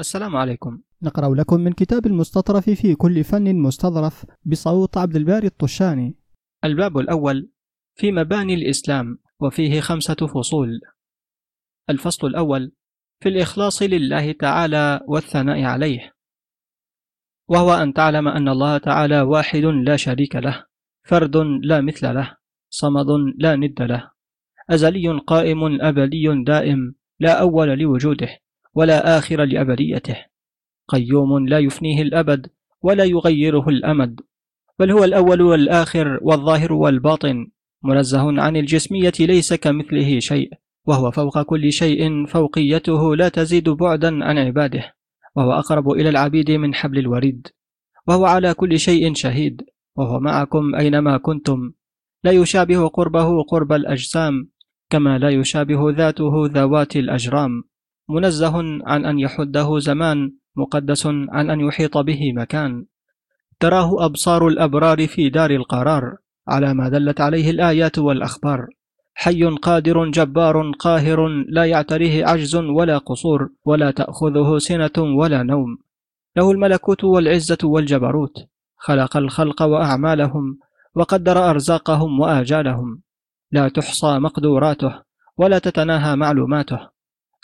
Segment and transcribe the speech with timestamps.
[0.00, 0.80] السلام عليكم.
[1.02, 6.16] نقرأ لكم من كتاب المستطرف في كل فن مستظرف بصوت عبد الباري الطشاني.
[6.64, 7.50] الباب الأول
[7.94, 10.80] في مباني الإسلام وفيه خمسة فصول.
[11.90, 12.72] الفصل الأول
[13.20, 16.12] في الإخلاص لله تعالى والثناء عليه
[17.48, 20.64] وهو أن تعلم أن الله تعالى واحد لا شريك له
[21.02, 22.36] فرد لا مثل له
[22.70, 23.06] صمد
[23.38, 24.10] لا ند له
[24.70, 28.41] أزلي قائم أبدي دائم لا أول لوجوده.
[28.74, 30.16] ولا آخر لأبديته.
[30.88, 32.46] قيوم لا يفنيه الأبد
[32.82, 34.20] ولا يغيره الأمد
[34.78, 37.46] بل هو الأول والآخر والظاهر والباطن
[37.84, 40.50] منزه عن الجسمية ليس كمثله شيء
[40.86, 44.94] وهو فوق كل شيء فوقيته لا تزيد بعدا عن عباده
[45.36, 47.48] وهو أقرب إلى العبيد من حبل الوريد
[48.08, 49.62] وهو على كل شيء شهيد
[49.96, 51.72] وهو معكم أينما كنتم.
[52.24, 54.48] لا يشابه قربه قرب الأجسام
[54.90, 57.64] كما لا يشابه ذاته ذوات الأجرام.
[58.08, 58.54] منزه
[58.86, 62.84] عن أن يحده زمان مقدس عن أن يحيط به مكان.
[63.60, 66.16] تراه أبصار الأبرار في دار القرار
[66.48, 68.66] على ما دلت عليه الآيات والأخبار.
[69.14, 75.78] حي قادر جبار قاهر لا يعتريه عجز ولا قصور ولا تأخذه سنة ولا نوم.
[76.36, 78.32] له الملكوت والعزة والجبروت.
[78.76, 80.58] خلق الخلق وأعمالهم
[80.94, 83.02] وقدر أرزاقهم وآجالهم.
[83.52, 85.02] لا تحصى مقدوراته
[85.38, 86.91] ولا تتناهى معلوماته.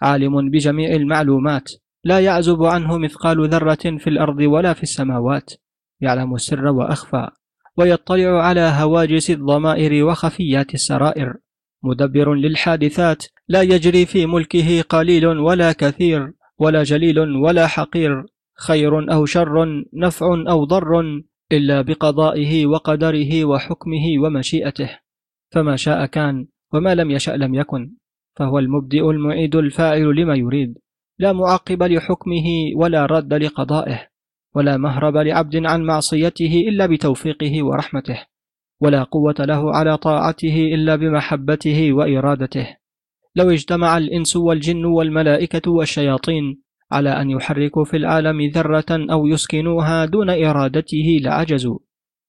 [0.03, 1.71] عالم بجميع المعلومات
[2.05, 5.53] لا يعزب عنه مثقال ذرة في الأرض ولا في السماوات.
[6.01, 7.29] يعلم السر وأخفى
[7.77, 11.35] ويطلع على هواجس الضمائر وخفيات السرائر.
[11.85, 18.25] مدبر للحادثات لا يجري في ملكه قليل ولا كثير ولا جليل ولا حقير.
[18.59, 21.01] خير أو شر نفع أو ضر
[21.53, 24.99] إلا بقضائه وقدره وحكمه ومشيئته.
[25.51, 27.98] فما شاء كان وما لم يشأ لم يكن.
[28.39, 30.79] فهو المبدئ المعيد الفاعل لما يريد.
[31.19, 32.45] لا معقب لحكمه
[32.77, 34.07] ولا رد لقضائه
[34.55, 38.27] ولا مهرب لعبد عن معصيته إلا بتوفيقه ورحمته
[38.81, 42.77] ولا قوة له على طاعته إلا بمحبته وإرادته.
[43.37, 46.63] لو اجتمع الإنس والجن والملائكة والشياطين
[46.93, 51.79] على أن يحركوا في العالم ذرة أو يسكنوها دون إرادته لعجزوا.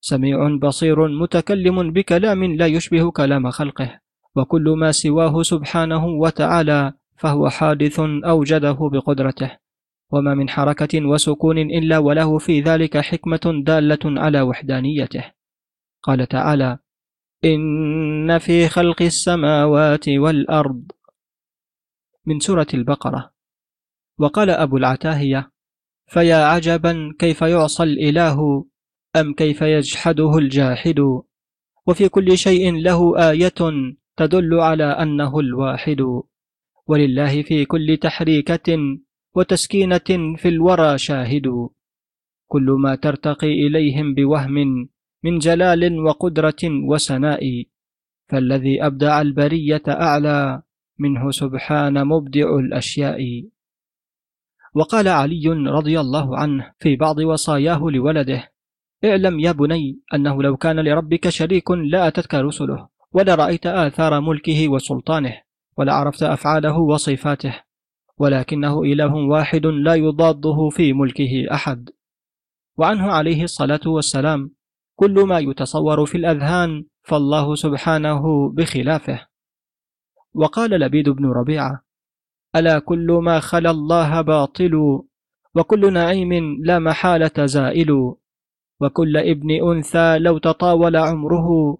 [0.01, 3.99] سميع بصير متكلم بكلام لا يشبه كلام خلقه.
[4.35, 9.57] وكل ما سواه سبحانه وتعالى فهو حادث أوجده بقدرته.
[10.11, 15.31] وما من حركة وسكون إلا وله في ذلك حكمة دالة على وحدانيته.
[16.03, 16.77] قال تعالى
[17.45, 20.91] إن في خلق السماوات والأرض.
[22.25, 23.31] من سورة البقرة.
[24.19, 25.51] وقال أبو العتاهية
[26.07, 28.65] فيا عجبا كيف يعصى الإله
[29.15, 30.99] أم كيف يجحده الجاحد؟
[31.87, 33.61] وفي كل شيء له آية
[34.19, 36.01] تدل على أنه الواحد
[36.87, 38.77] ولله في كل تحريكة
[39.35, 41.47] وتسكينة في الورى شاهد.
[42.47, 44.55] كل ما ترتقي إليهم بوهم
[45.23, 47.43] من جلال وقدرة وسناء.
[48.29, 50.61] فالذي أبدع البرية أعلى
[50.99, 53.21] منه سبحان مبدع الأشياء.
[54.75, 58.51] وقال علي رضي الله عنه في بعض وصاياه لولده
[59.05, 62.98] اعلم يا بني أنه لو كان لربك شريك لأتتك رسله.
[63.13, 65.41] ولرأيت آثار ملكه وسلطانه
[65.77, 67.63] ولعرفت أفعاله وصفاته
[68.17, 71.89] ولكنه إله واحد لا يضاده في ملكه أحد.
[72.77, 74.51] وعنه عليه الصلاة والسلام
[74.95, 79.27] كل ما يتصور في الأذهان فالله سبحانه بخلافه.
[80.33, 81.83] وقال لبيد بن ربيعة
[82.55, 85.01] ألا كل ما خلا الله باطل
[85.55, 88.15] وكل نعيم لا محالة زائل
[88.81, 91.77] وكل ابن أنثى لو تطاول عمره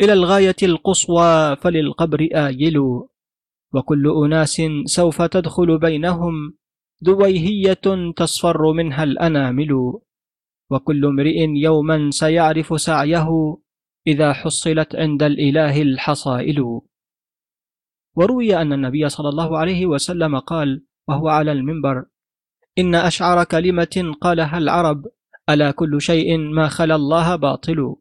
[0.00, 2.78] إلى الغاية القصوى فللقبر آيل
[3.74, 6.54] وكل أناس سوف تدخل بينهم
[7.02, 9.92] دويهية تصفر منها الأنامل.
[10.70, 13.56] وكل امرئ يوما سيعرف سعيه
[14.06, 16.80] إذا حصلت عند الإله الحصائل.
[18.16, 22.04] وروي أن النبي صلى الله عليه وسلم قال وهو على المنبر
[22.78, 25.06] إن أشعر كلمة قالها العرب
[25.50, 27.96] ألا كل شيء ما خلا الله باطل.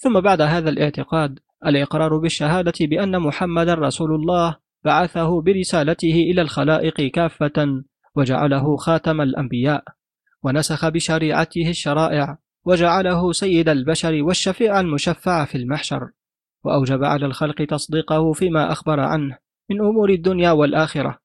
[0.00, 7.82] ثم بعد هذا الاعتقاد الإقرار بالشهادة بأن محمد رسول الله بعثه برسالته إلى الخلائق كافة
[8.14, 9.84] وجعله خاتم الأنبياء
[10.42, 16.10] ونسخ بشريعته الشرائع وجعله سيد البشر والشفيع المشفع في المحشر
[16.64, 19.38] وأوجب على الخلق تصديقه فيما أخبر عنه
[19.70, 21.18] من أمور الدنيا والآخرة.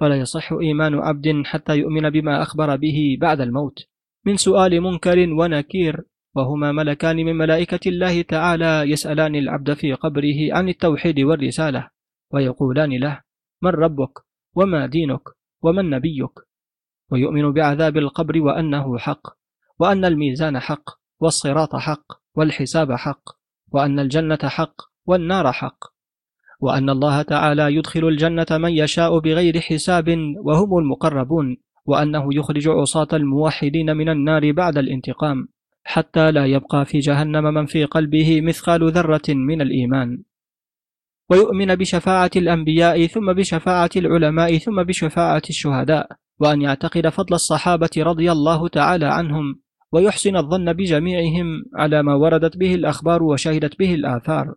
[0.00, 3.78] فلا يصح إيمان عبد حتى يؤمن بما أخبر به بعد الموت.
[4.24, 6.04] من سؤال منكر ونكير
[6.34, 11.88] وهما ملكان من ملائكة الله تعالى يسألان العبد في قبره عن التوحيد والرسالة
[12.30, 13.20] ويقولان له
[13.62, 14.18] من ربك؟
[14.54, 15.22] وما دينك؟
[15.62, 16.48] ومن نبيك؟
[17.10, 19.26] ويؤمن بعذاب القبر وأنه حق
[19.78, 20.90] وأن الميزان حق
[21.20, 23.22] والصراط حق والحساب حق
[23.72, 24.74] وأن الجنة حق
[25.06, 25.84] والنار حق
[26.60, 30.08] وأن الله تعالى يدخل الجنة من يشاء بغير حساب
[30.44, 35.48] وهم المقربون وأنه يخرج عصاة الموحدين من النار بعد الانتقام.
[35.90, 40.22] حتى لا يبقى في جهنم من في قلبه مثقال ذرة من الإيمان.
[41.30, 46.08] ويؤمن بشفاعة الأنبياء ثم بشفاعة العلماء ثم بشفاعة الشهداء
[46.40, 49.60] وأن يعتقد فضل الصحابة رضي الله تعالى عنهم
[49.92, 54.54] ويحسن الظن بجميعهم على ما وردت به الأخبار وشهدت به الآثار.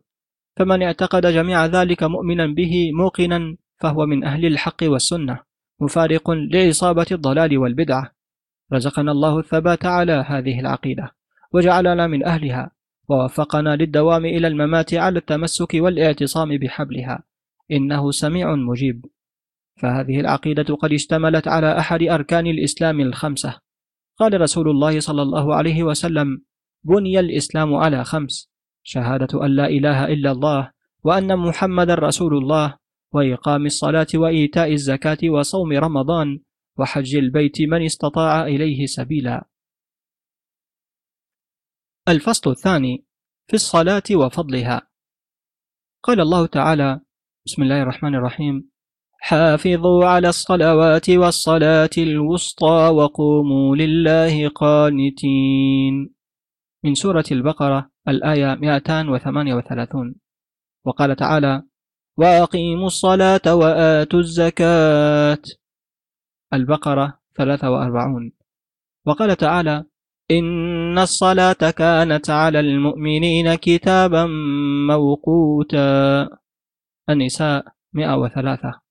[0.57, 5.39] فمن اعتقد جميع ذلك مؤمنا به موقنا فهو من أهل الحق والسنة
[5.81, 8.11] مفارق لعصابة الضلال والبدعة.
[8.73, 11.20] رزقنا الله الثبات على هذه العقيدة.
[11.53, 12.71] وجعلنا من أهلها
[13.09, 17.23] ووفقنا للدوام إلى الممات على التمسك والاعتصام بحبلها.
[17.71, 19.05] إنه سميع مجيب.
[19.81, 23.59] فهذه العقيدة قد اشتملت على أحد أركان الإسلام الخمسة.
[24.17, 26.41] قال رسول الله صلى الله عليه وسلم
[26.83, 28.51] بني الإسلام على خمس
[28.83, 30.71] شهادة أن لا إله إلا الله
[31.03, 32.77] وأن محمد رسول الله
[33.13, 36.39] وإقام الصلاة وإيتاء الزكاة وصوم رمضان
[36.77, 39.45] وحج البيت من استطاع إليه سبيلا.
[42.09, 43.05] الفصل الثاني
[43.47, 44.81] في الصلاة وفضلها.
[46.03, 46.99] قال الله تعالى
[47.45, 48.69] بسم الله الرحمن الرحيم.
[49.19, 56.13] حافظوا على الصلوات والصلاة الوسطى وقوموا لله قانتين.
[56.83, 60.15] من سورة البقرة الآية 238
[60.85, 61.63] وقال تعالى
[62.17, 65.41] وأقيموا الصلاة وآتوا الزكاة.
[66.53, 68.31] البقرة 43
[69.05, 69.85] وقال تعالى
[70.31, 74.25] إن الصلاة كانت على المؤمنين كتابا
[74.87, 76.29] موقوتا
[77.09, 78.81] النساء 103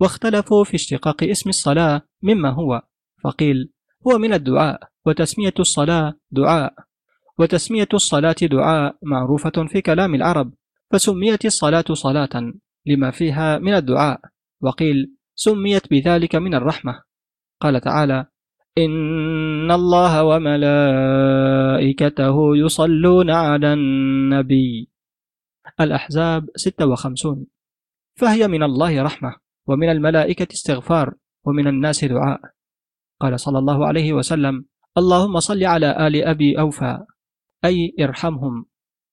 [0.00, 2.82] واختلفوا في اشتقاق اسم الصلاة مما هو
[3.24, 3.72] فقيل
[4.06, 6.74] هو من الدعاء وتسمية الصلاة دعاء
[7.38, 10.54] وتسمية الصلاة دعاء معروفة في كلام العرب
[10.92, 12.52] فسميت الصلاة صلاة
[12.86, 14.20] لما فيها من الدعاء
[14.60, 17.02] وقيل سميت بذلك من الرحمة
[17.60, 18.26] قال تعالى
[18.78, 20.56] إن الله وملائكته
[22.56, 24.88] يصلون على النبي.
[25.80, 27.46] الأحزاب 56
[28.18, 29.36] فهي من الله رحمة
[29.66, 31.14] ومن الملائكة استغفار
[31.44, 32.40] ومن الناس دعاء.
[33.20, 34.64] قال صلى الله عليه وسلم
[34.98, 36.98] اللهم صل على آل أبي أوفى
[37.64, 38.66] أي ارحمهم.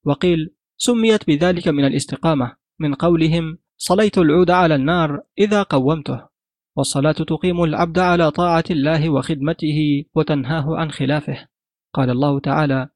[0.05, 6.34] وقيل سميت بذلك من الاستقامة من قولهم صليت العود على النار إذا قومته.
[6.75, 11.47] والصلاة تقيم العبد على طاعة الله وخدمته وتنهاه عن خلافه.
[11.93, 12.89] قال الله تعالى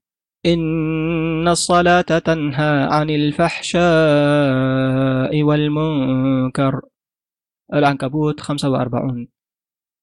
[0.46, 3.84] إن الصلاة تنهى عن الفحشاء
[5.44, 6.81] والمنكر.
[7.74, 9.28] العنكبوت 45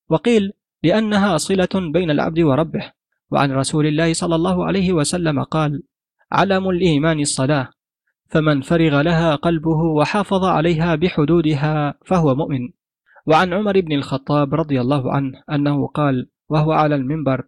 [0.09, 0.53] وقيل
[0.83, 2.91] لأنها صلة بين العبد وربه.
[3.31, 5.83] وعن رسول الله صلى الله عليه وسلم قال
[6.31, 7.69] علم الإيمان الصلاة
[8.29, 12.69] فمن فرغ لها قلبه وحافظ عليها بحدودها فهو مؤمن.
[13.27, 17.47] وعن عمر بن الخطاب رضي الله عنه أنه قال وهو على المنبر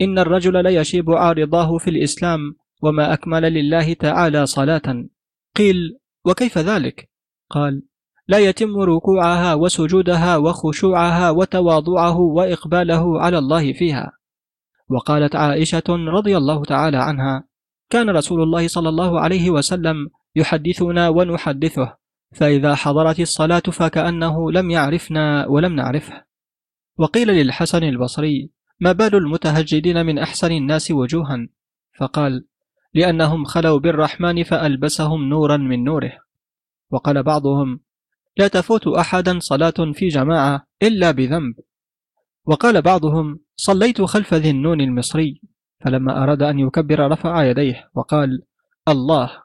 [0.00, 5.06] إن الرجل ليشيب عارضاه في الإسلام وما أكمل لله تعالى صلاة.
[5.56, 7.10] قيل وكيف ذلك؟
[7.50, 7.82] قال
[8.28, 14.12] لا يتم ركوعها وسجودها وخشوعها وتواضعه وإقباله على الله فيها.
[14.88, 17.48] وقالت عائشة رضي الله تعالى عنها
[17.90, 21.96] كان رسول الله صلى الله عليه وسلم يحدثنا ونحدثه.
[22.32, 26.24] فإذا حضرت الصلاة فكأنه لم يعرفنا ولم نعرفه.
[26.98, 31.48] وقيل للحسن البصري ما بال المتهجدين من أحسن الناس وجوها؟
[31.98, 32.46] فقال
[32.94, 36.12] لأنهم خلوا بالرحمن فألبسهم نورا من نوره.
[36.90, 37.80] وقال بعضهم
[38.36, 41.54] لا تفوت أحدا صلاة في جماعة إلا بذنب.
[42.44, 45.40] وقال بعضهم صليت خلف ذي النون المصري.
[45.80, 48.42] فلما أراد أن يكبر رفع يديه وقال
[48.88, 49.42] الله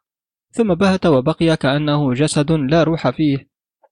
[0.52, 3.50] ثم بهت وبقي كأنه جسد لا روح فيه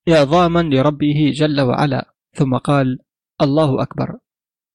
[0.10, 2.14] إعظاما لربه جل وعلا.
[2.34, 3.00] ثم قال
[3.42, 4.18] الله أكبر.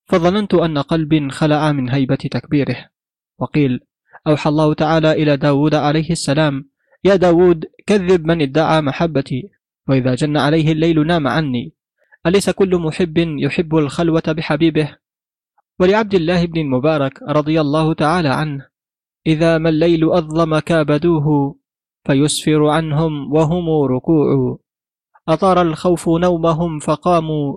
[0.07, 2.89] فظننت أن قلب خلع من هيبة تكبيره.
[3.39, 3.81] وقيل
[4.27, 6.71] أوحى الله تعالى إلى داود عليه السلام
[7.05, 9.51] يا داود كذب من ادعى محبتي
[9.89, 11.75] وإذا جن عليه الليل نام عني.
[12.27, 14.97] أليس كل محب يحب الخلوة بحبيبه؟
[15.81, 18.67] ولعبد الله بن المبارك رضي الله تعالى عنه
[19.27, 21.57] إذا ما الليل أظلم كابدوه
[22.07, 24.59] فيسفر عنهم وهم ركوع.
[25.29, 27.57] أطار الخوف نومهم فقاموا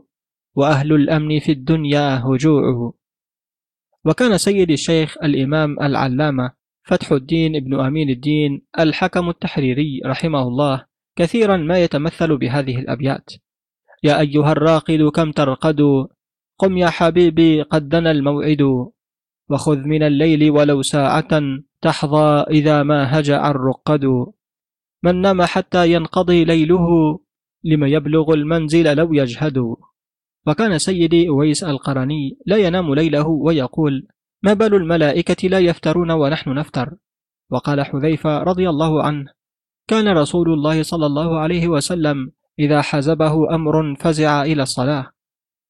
[0.56, 2.94] وأهل الأمن في الدنيا هجوع.
[4.06, 6.52] وكان سيد الشيخ الإمام العلامة
[6.84, 10.86] فتح الدين ابن أمين الدين الحكم التحريري رحمه الله
[11.16, 13.30] كثيرا ما يتمثل بهذه الأبيات.
[14.04, 15.82] يا أيها الراقد كم ترقد؟
[16.58, 18.88] قم يا حبيبي قد دنا الموعد.
[19.50, 21.42] وخذ من الليل ولو ساعة
[21.82, 24.26] تحظى إذا ما هجع الرقد.
[25.04, 27.20] من نام حتى ينقضي ليله
[27.64, 29.58] لم يبلغ المنزل لو يجهد.
[30.48, 34.08] وكان سيدي أويس القرني لا ينام ليله ويقول
[34.44, 36.98] ما بال الملائكة لا يفترون ونحن نفتر؟
[37.52, 39.26] وقال حذيفة رضي الله عنه
[39.88, 45.12] كان رسول الله صلى الله عليه وسلم إذا حزبه أمر فزع إلى الصلاة.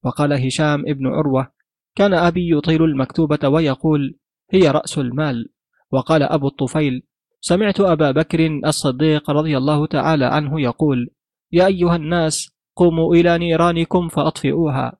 [0.04, 1.52] وقال هشام ابن عروة
[1.96, 4.18] كان أبي يطيل المكتوبة ويقول
[4.50, 5.48] هي رأس المال.
[5.92, 7.02] وقال أبو الطفيل
[7.40, 11.10] سمعت أبا بكر الصديق رضي الله تعالى عنه يقول
[11.52, 14.92] يا أيها الناس قوموا إلى نيرانكم فأطفئوها.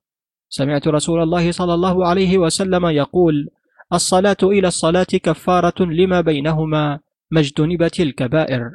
[0.49, 3.49] سمعت رسول الله صلى الله عليه وسلم يقول
[3.92, 8.71] الصلاة إلى الصلاة كفارة لما بينهما ما اجتنبت الكبائر.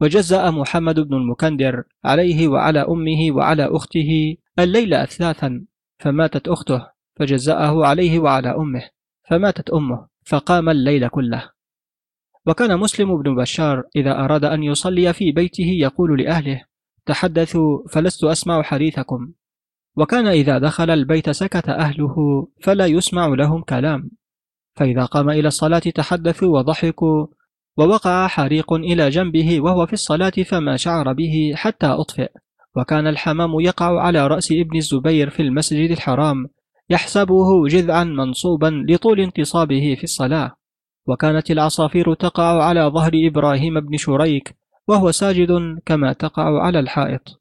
[0.00, 5.64] وجزأ محمد بن المكندر عليه وعلى أمه وعلى أخته الليل أثلاثا
[5.98, 8.82] فماتت أخته فجزأه عليه وعلى أمه
[9.28, 11.57] فماتت أمه فقام الليل كله.
[12.48, 16.62] وكان مسلم بن بشار إذا أراد أن يصلي في بيته يقول لأهله
[17.06, 19.32] تحدثوا فلست أسمع حديثكم.
[19.96, 22.16] وكان إذا دخل البيت سكت أهله
[22.62, 24.10] فلا يسمع لهم كلام.
[24.76, 27.26] فإذا قام إلى الصلاة تحدثوا وضحكوا
[27.76, 32.30] ووقع حريق إلى جنبه وهو في الصلاة فما شعر به حتى أطفئ.
[32.76, 36.46] وكان الحمام يقع على رأس ابن الزبير في المسجد الحرام
[36.90, 40.57] يحسبه جذعا منصوبا لطول انتصابه في الصلاة.
[41.08, 44.56] وكانت العصافير تقع على ظهر إبراهيم بن شريك
[44.88, 47.40] وهو ساجد كما تقع على الحائط.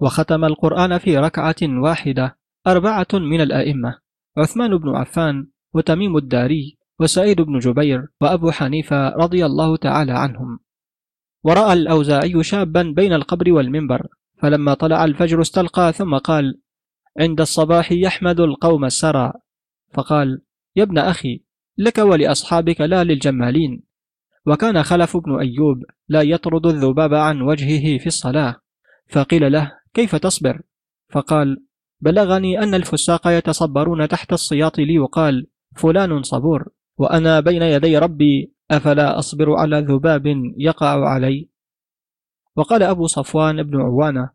[0.00, 3.98] وختم القرآن في ركعة واحدة أربعة من الأئمة
[4.36, 10.58] عثمان بن عفان وتميم الداري وسعيد بن جبير وأبو حنيفة رضي الله تعالى عنهم.
[11.44, 14.06] ورأى الأوزاعي شابا بين القبر والمنبر
[14.38, 16.60] فلما طلع الفجر استلقى ثم قال
[17.20, 19.32] عند الصباح يحمد القوم السرى.
[19.94, 20.42] فقال
[20.76, 21.44] يا ابن أخي
[21.78, 23.82] لك ولأصحابك لا للجمالين.
[24.46, 25.76] وكان خلف بن أيوب
[26.08, 28.56] لا يطرد الذباب عن وجهه في الصلاة.
[29.08, 30.62] فقيل له كيف تصبر؟
[31.10, 31.64] فقال
[32.00, 39.54] بلغني أن الفساق يتصبرون تحت السياط ليقال فلان صبور وأنا بين يدي ربي أفلا أصبر
[39.54, 40.22] على ذباب
[40.56, 41.48] يقع علي؟
[42.56, 44.30] وقال أبو صفوان بن عوانة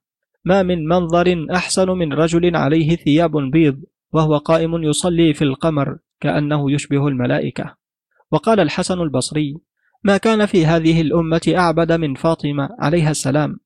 [0.46, 6.72] ما من منظر أحسن من رجل عليه ثياب بيض وهو قائم يصلي في القمر كأنه
[6.72, 7.76] يشبه الملائكة.
[8.32, 9.58] وقال الحسن البصري
[10.04, 13.60] ما كان في هذه الأمة أعبد من فاطمة عليها السلام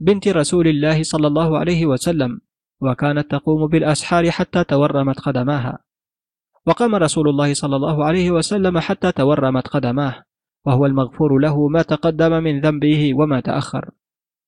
[0.00, 2.40] بنت رسول الله صلى الله عليه وسلم
[2.80, 5.78] وكانت تقوم بالأسحار حتى تورمت قدماها.
[6.66, 10.24] وقام رسول الله صلى الله عليه وسلم حتى تورمت قدماه
[10.66, 13.90] وهو المغفور له ما تقدم من ذنبه وما تأخر.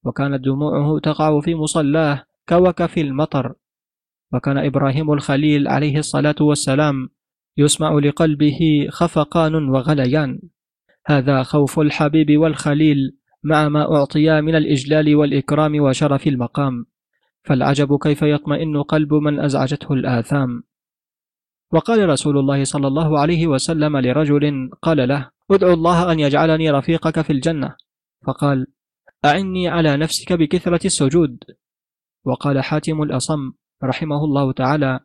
[0.04, 3.54] وكانت دموعه تقع في مصلاه كوكف المطر
[4.36, 7.08] وكان إبراهيم الخليل عليه الصلاة والسلام
[7.56, 10.40] يسمع لقلبه خفقان وغليان.
[11.06, 16.86] هذا خوف الحبيب والخليل مع ما أعطيا من الإجلال والإكرام وشرف المقام.
[17.44, 20.62] فالعجب كيف يطمئن قلب من أزعجته الآثام.
[21.72, 27.20] وقال رسول الله صلى الله عليه وسلم لرجل قال له ادعو الله أن يجعلني رفيقك
[27.20, 27.76] في الجنة.
[28.26, 28.66] فقال
[29.24, 31.44] أعني على نفسك بكثرة السجود.
[32.24, 33.52] وقال حاتم الأصم
[33.85, 35.00] رحمه الله تعالى.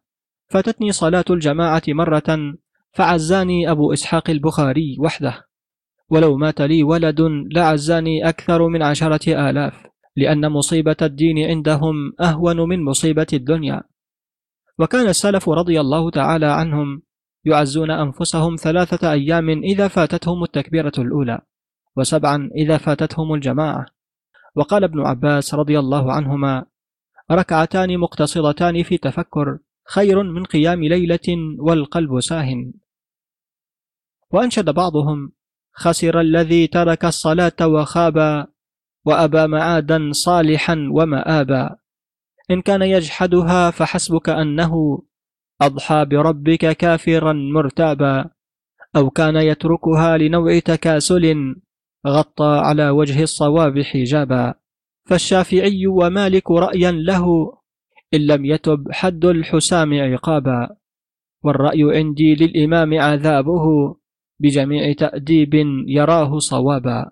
[0.49, 2.55] فاتتني صلاة الجماعة مرة
[2.93, 5.47] فعزاني أبو إسحاق البخاري وحده.
[6.09, 9.73] ولو مات لي ولد لعزاني أكثر من عشرة آلاف
[10.15, 13.83] لأن مصيبة الدين عندهم أهون من مصيبة الدنيا.
[14.79, 17.01] وكان السلف رضي الله تعالى عنهم
[17.45, 21.39] يعزون أنفسهم ثلاثة أيام إذا فاتتهم التكبيرة الأولى
[21.97, 23.85] وسبعا إذا فاتتهم الجماعة.
[24.55, 26.65] وقال ابن عباس رضي الله عنهما
[27.31, 32.73] ركعتان مقتصدتان في تفكر خير من قيام ليلة والقلب ساهن.
[34.31, 35.31] وأنشد بعضهم
[35.73, 38.47] خسر الذي ترك الصلاة وخاب
[39.05, 41.75] وأبى معادا صالحا ومآبا.
[42.51, 45.03] إن كان يجحدها فحسبك أنه
[45.61, 48.29] أضحى بربك كافرا مرتابا.
[48.95, 51.55] أو كان يتركها لنوع تكاسل
[52.07, 54.60] غطى على وجه الصواب حجابا.
[55.05, 57.53] فالشافعي ومالك رأيا له
[58.13, 60.75] إن لم يتب حد الحسام عقابا.
[61.43, 63.95] والرأي عندي للإمام عذابه
[64.39, 65.53] بجميع تأديب
[65.87, 67.11] يراه صوابا.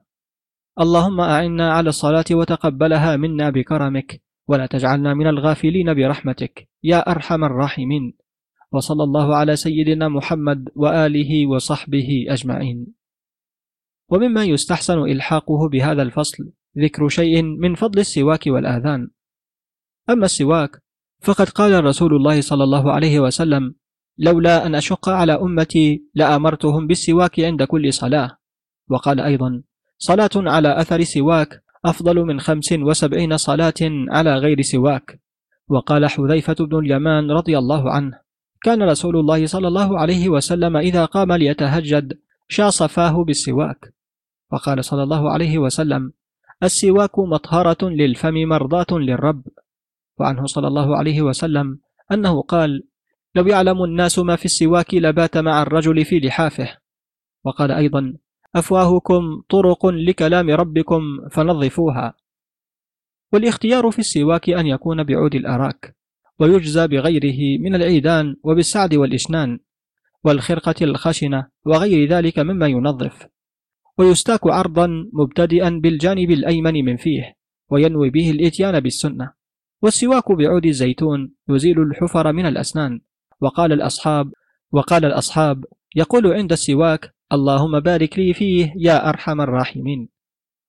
[0.79, 8.17] اللهم أعنا على الصلاة وتقبلها منا بكرمك ولا تجعلنا من الغافلين برحمتك يا أرحم الراحمين.
[8.71, 12.87] وصلى الله على سيدنا محمد وآله وصحبه أجمعين.
[14.09, 19.09] ومما يستحسن إلحاقه بهذا الفصل ذكر شيء من فضل السواك والآذان.
[20.09, 20.81] أما السواك
[21.21, 23.75] فقد قال رسول الله صلى الله عليه وسلم
[24.17, 28.37] لولا أن أشق على أمتي لأمرتهم بالسواك عند كل صلاة.
[28.89, 29.63] وقال أيضا
[29.97, 35.21] صلاة على أثر سواك أفضل من خمس وسبعين صلاة على غير سواك.
[35.67, 38.19] وقال حذيفة بن اليمان رضي الله عنه
[38.61, 43.93] كان رسول الله صلى الله عليه وسلم إذا قام ليتهجد شاص فاه بالسواك.
[44.51, 46.13] وقال صلى الله عليه وسلم
[46.63, 49.43] السواك مطهرة للفم مرضاة للرب.
[50.19, 51.79] وعنه صلى الله عليه وسلم
[52.11, 52.83] أنه قال
[53.35, 56.77] لو يعلم الناس ما في السواك لبات مع الرجل في لحافه.
[57.45, 58.13] وقال أيضا
[58.55, 61.01] أفواهكم طرق لكلام ربكم
[61.31, 62.13] فنظفوها.
[63.33, 65.95] والاختيار في السواك أن يكون بعود الأراك
[66.39, 69.59] ويجزى بغيره من العيدان وبالسعد والإشنان
[70.23, 73.27] والخرقة الخشنة وغير ذلك مما ينظف.
[73.99, 77.35] ويستاك عرضا مبتدئا بالجانب الأيمن من فيه
[77.71, 79.33] وينوي به الإتيان بالسنة.
[79.81, 83.01] والسواك بعود الزيتون يزيل الحفر من الأسنان.
[83.41, 84.31] وقال الأصحاب
[84.71, 85.65] وقال الأصحاب
[85.95, 90.09] يقول عند السواك اللهم بارك لي فيه يا أرحم الراحمين.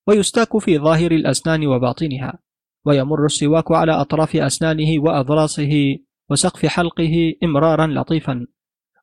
[0.06, 2.38] ويستاك في ظاهر الأسنان وباطنها.
[2.86, 5.98] ويمر السواك على أطراف أسنانه وأضراسه
[6.30, 8.46] وسقف حلقه إمرارا لطيفا.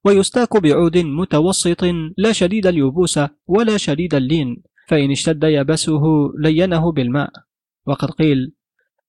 [0.07, 1.83] ويستاك بعود متوسط
[2.17, 6.01] لا شديد اليبوسة ولا شديد اللين فإن اشتد يبسه
[6.39, 7.29] لينه بالماء.
[7.87, 8.53] وقد قيل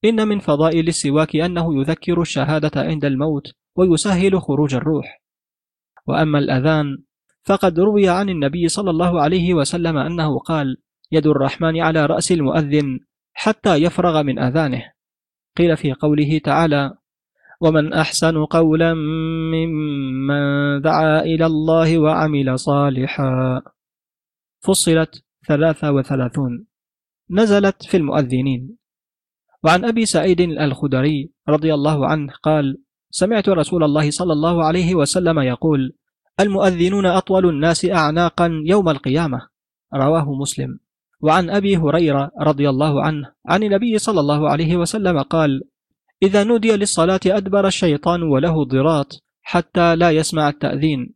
[0.04, 5.22] إن من فضائل السواك أنه يذكر الشهادة عند الموت ويسهل خروج الروح.
[6.06, 6.98] وأما الأذان
[7.44, 10.76] فقد روي عن النبي صلى الله عليه وسلم أنه قال
[11.12, 13.00] يد الرحمن على رأس المؤذن
[13.32, 14.92] حتى يفرغ من أذانه.
[15.56, 16.94] قيل في قوله تعالى
[17.60, 18.94] ومن أحسن قولا
[19.54, 20.42] ممن
[20.80, 23.62] دعا إلى الله وعمل صالحا.
[24.60, 26.66] فصلت ثلاثة وثلاثون.
[27.30, 28.76] نزلت في المؤذنين.
[29.64, 35.38] وعن أبي سعيد الخدري رضي الله عنه قال سمعت رسول الله صلى الله عليه وسلم
[35.38, 35.92] يقول
[36.40, 39.48] المؤذنون أطول الناس أعناقا يوم القيامة.
[39.94, 40.78] رواه مسلم.
[41.20, 45.62] وعن أبي هريرة رضي الله عنه عن النبي صلى الله عليه وسلم قال
[46.22, 51.14] إذا نودي للصلاة أدبر الشيطان وله ضراط حتى لا يسمع التأذين.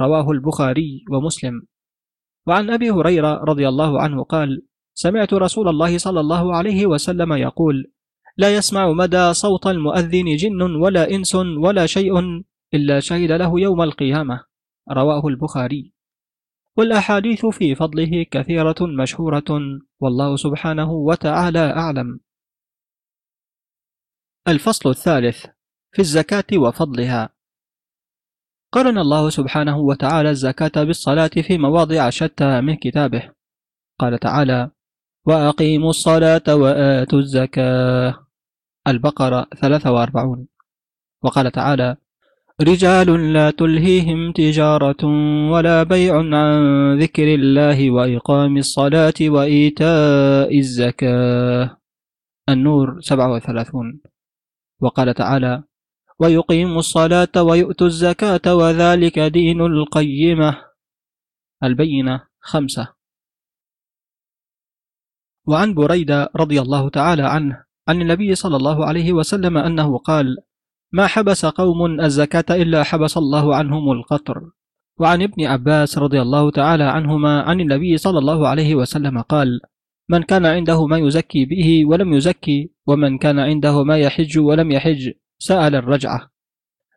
[0.00, 1.62] رواه البخاري ومسلم.
[2.46, 4.62] وعن أبي هريرة رضي الله عنه قال
[4.94, 7.92] سمعت رسول الله صلى الله عليه وسلم يقول
[8.36, 12.12] لا يسمع مدى صوت المؤذن جن ولا إنس ولا شيء
[12.74, 14.44] إلا شهد له يوم القيامة.
[14.92, 15.92] رواه البخاري.
[16.76, 22.20] والأحاديث في فضله كثيرة مشهورة والله سبحانه وتعالى أعلم.
[24.48, 25.46] الفصل الثالث
[25.92, 27.28] في الزكاة وفضلها.
[28.72, 33.30] قرن الله سبحانه وتعالى الزكاة بالصلاة في مواضع شتى من كتابه.
[34.00, 34.70] قال تعالى
[35.26, 38.26] وأقيموا الصلاة وآتوا الزكاة.
[38.88, 40.48] البقرة 43
[41.22, 41.96] وقال تعالى
[42.60, 45.04] رجال لا تلهيهم تجارة
[45.52, 51.78] ولا بيع عن ذكر الله وإقام الصلاة وإيتاء الزكاة.
[52.48, 54.00] النور 37
[54.80, 55.62] وقال تعالى
[56.18, 60.56] ويقيم الصلاة ويؤتوا الزكاة وذلك دين القيمة.
[61.62, 62.94] البينة خمسة.
[65.46, 70.36] وعن بريدة رضي الله تعالى عنه عن النبي صلى الله عليه وسلم أنه قال
[70.92, 74.50] ما حبس قوم الزكاة إلا حبس الله عنهم القطر
[75.00, 79.60] وعن ابن عباس رضي الله تعالى عنهما عن النبي صلى الله عليه وسلم قال
[80.10, 85.12] من كان عنده ما يزكي به ولم يزكي ومن كان عنده ما يحج ولم يحج
[85.38, 86.30] سأل الرجعة.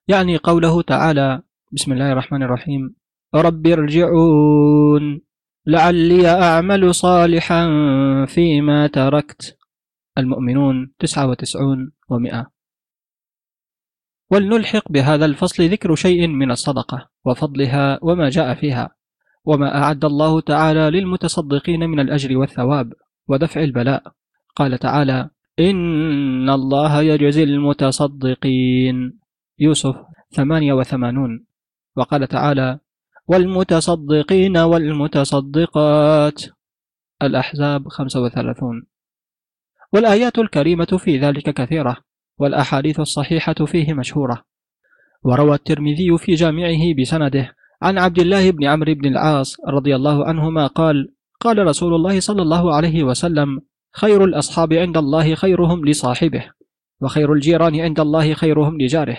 [0.08, 2.96] يعني قوله تعالى بسم الله الرحمن الرحيم
[3.36, 5.22] رب ارجعون
[5.68, 7.66] لعلي أعمل صالحا
[8.26, 9.58] فيما تركت.
[10.18, 12.52] المؤمنون تسعة وتسعون ومئة.
[14.32, 18.96] ولنلحق بهذا الفصل ذكر شيء من الصدقة وفضلها وما جاء فيها.
[19.46, 22.94] وما أعد الله تعالى للمتصدقين من الأجر والثواب
[23.28, 24.04] ودفع البلاء
[24.56, 29.20] قال تعالى إن الله يجزي المتصدقين.
[29.60, 29.96] يوسف
[30.32, 31.46] ثمانية وثمانون.
[31.96, 32.80] وقال تعالى
[33.28, 36.42] والمتصدقين والمتصدقات
[37.22, 38.84] الأحزاب خمسة وثلاثون.
[39.94, 41.98] والآيات الكريمة في ذلك كثيرة
[42.38, 44.44] والأحاديث الصحيحة فيه مشهورة
[45.24, 50.68] وروى الترمذي في جامعه بسنده عن عبد الله بن عمرو بن العاص رضي الله عنهما
[50.68, 53.62] قال قال رسول الله صلى الله عليه وسلم
[53.94, 56.46] خير الأصحاب عند الله خيرهم لصاحبه
[57.02, 59.18] وخير الجيران عند الله خيرهم لجاره.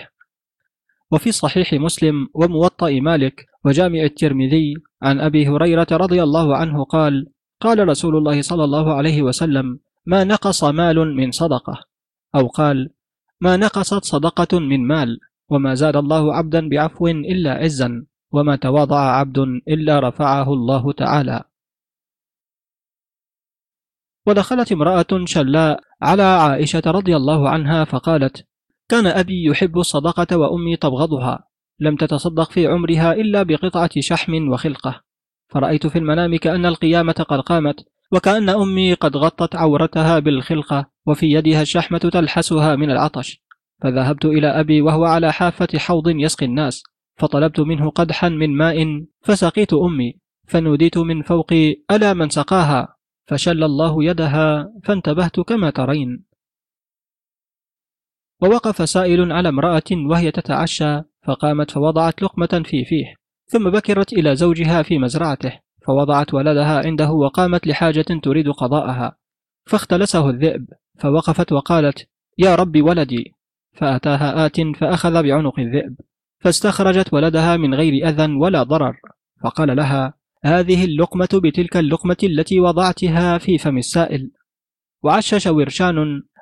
[1.11, 7.27] وفي صحيح مسلم وموطأ مالك وجامع الترمذي عن أبي هريرة رضي الله عنه قال
[7.61, 11.83] قال رسول الله صلى الله عليه وسلم ما نقص مال من صدقة؟
[12.35, 12.89] أو قال
[13.41, 18.05] ما نقصت صدقة من مال وما زاد الله عبدا بعفو إلا عزا.
[18.33, 21.43] وما تواضع عبد إلا رفعه الله تعالى.
[24.27, 28.47] ودخلت امرأة شلاء على عائشة رضي الله عنها فقالت
[28.89, 31.47] كان أبي يحب الصدقة وأمي تبغضها.
[31.79, 35.01] لم تتصدق في عمرها إلا بقطعة شحم وخلقة.
[35.49, 41.61] فرأيت في المنام كأن القيامة قد قامت وكأن أمي قد غطت عورتها بالخلقة وفي يدها
[41.61, 43.43] الشحمة تلحسها من العطش.
[43.81, 46.83] فذهبت إلى أبي وهو على حافة حوض يسقي الناس.
[47.15, 50.13] فطلبت منه قدحا من ماء فسقيت أمي
[50.47, 52.95] فنوديت من فوقي ألا من سقاها؟
[53.27, 56.25] فشل الله يدها فانتبهت كما ترين.
[58.41, 64.83] ووقف سائل على امرأة وهي تتعشى فقامت فوضعت لقمة في فيه ثم بكرت إلى زوجها
[64.83, 69.17] في مزرعته فوضعت ولدها عنده وقامت لحاجة تريد قضاءها.
[69.65, 73.33] فاختلسه الذئب فوقفت وقالت يا رب ولدي.
[73.73, 75.95] فأتاها آت فأخذ بعنق الذئب.
[76.43, 78.93] فاستخرجت ولدها من غير أذى ولا ضرر.
[79.43, 84.31] فقال لها هذه اللقمة بتلك اللقمة التي وضعتها في فم السائل.
[85.03, 85.95] وعشش ورشان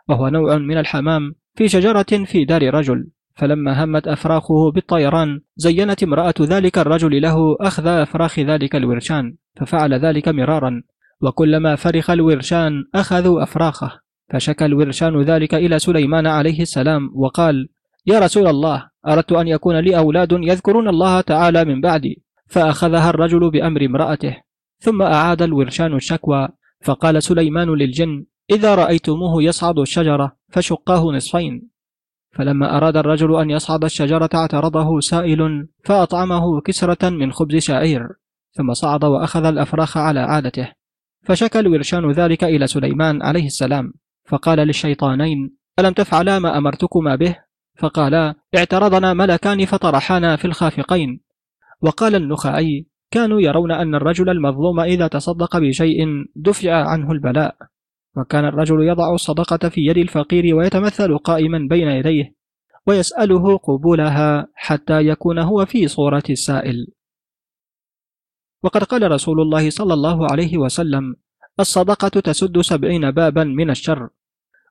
[0.10, 3.08] وهو نوع من الحمام في شجرة في دار رجل.
[3.36, 10.28] فلما همت أفراخه بالطيران زينت امرأة ذلك الرجل له أخذ أفراخ ذلك الورشان ففعل ذلك
[10.28, 10.84] مرارا.
[11.22, 14.00] وكلما فرخ الورشان أخذوا أفراخه.
[14.34, 17.70] فشكى الورشان ذلك إلى سليمان عليه السلام وقال
[18.06, 22.24] يا رسول الله أردت أن يكون لي أولاد يذكرون الله تعالى من بعدي.
[22.48, 24.38] فأخذها الرجل بأمر امرأته.
[24.80, 26.50] ثم أعاد الورشان الشكوى.
[26.82, 31.70] فقال سليمان للجن إذا رأيتموه يصعد الشجرة فشقاه نصفين.
[32.32, 38.08] فلما أراد الرجل أن يصعد الشجرة اعترضه سائل فأطعمه كسرة من خبز شعير.
[38.52, 40.72] ثم صعد وأخذ الأفراخ على عادته.
[41.24, 43.94] فشكى الورشان ذلك إلى سليمان عليه السلام.
[44.26, 51.22] فقال للشيطانين ألم تفعلا ما أمرتكما به؟ فقالا اعترضنا ملكان فطرحانا في الخافقين.
[51.82, 56.06] وقال النخعي كانوا يرون أن الرجل المظلوم إذا تصدق بشيء
[56.36, 57.56] دفع عنه البلاء.
[58.18, 62.36] وكان الرجل يضع الصدقة في يد الفقير ويتمثل قائما بين يديه
[62.88, 66.88] ويسأله قبولها حتى يكون هو في صورة السائل.
[68.64, 71.16] وقد قال رسول الله صلى الله عليه وسلم
[71.60, 74.10] الصدقة تسد سبعين بابا من الشر.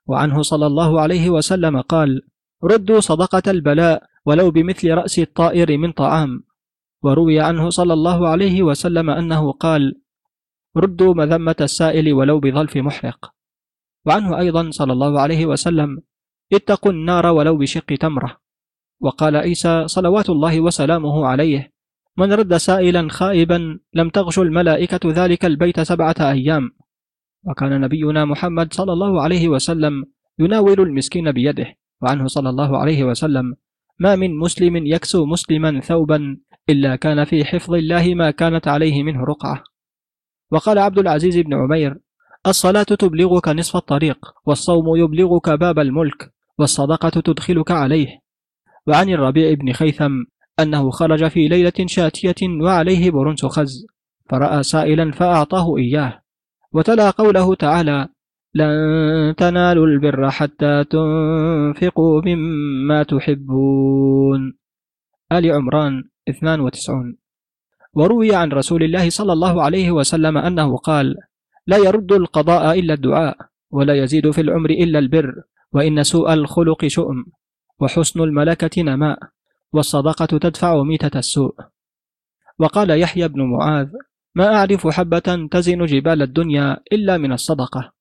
[0.06, 2.22] وعنه صلى الله عليه وسلم قال
[2.64, 6.44] ردوا صدقة البلاء ولو بمثل رأس الطائر من طعام.
[7.02, 10.00] وروي عنه صلى الله عليه وسلم أنه قال
[10.76, 13.32] ردوا مذمة السائل ولو بظلف محرق.
[14.06, 16.02] وعنه أيضا صلى الله عليه وسلم
[16.52, 18.36] اتقوا النار ولو بشق تمرة.
[19.00, 21.72] وقال عيسى صلوات الله وسلامه عليه.
[22.16, 26.70] من رد سائلا خائبا لم تغش الملائكة ذلك البيت سبعة أيام.
[27.46, 30.04] وكان نبينا محمد صلى الله عليه وسلم
[30.38, 31.74] يناول المسكين بيده.
[32.02, 33.54] وعنه صلى الله عليه وسلم
[33.98, 36.36] ما من مسلم يكسو مسلما ثوبا
[36.68, 39.62] إلا كان في حفظ الله ما كانت عليه منه رقعة.
[40.50, 41.98] وقال عبد العزيز بن عمير
[42.46, 48.20] الصلاة تبلغك نصف الطريق والصوم يبلغك باب الملك والصدقة تدخلك عليه.
[48.86, 50.12] وعن الربيع بن خيثم
[50.60, 53.86] أنه خرج في ليلة شاتية وعليه برنس خز
[54.30, 56.20] فرأى سائلا فأعطاه إياه
[56.72, 58.08] وتلا قوله تعالى
[58.54, 64.60] لن تنالوا البر حتى تنفقوا مما تحبون.
[65.32, 67.16] آل عمران 92
[67.94, 71.16] وروي عن رسول الله صلى الله عليه وسلم أنه قال
[71.66, 73.36] لا يرد القضاء إلا الدعاء
[73.70, 77.24] ولا يزيد في العمر إلا البر وإن سوء الخلق شؤم
[77.80, 79.18] وحسن الملكة نماء
[79.72, 81.54] والصدقة تدفع ميتة السوء.
[82.58, 83.88] وقال يحيى بن معاذ
[84.34, 87.92] ما أعرف حبة تزن جبال الدنيا إلا من الصدقة.